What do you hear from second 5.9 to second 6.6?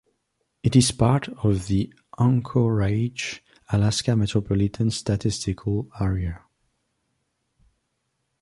Area.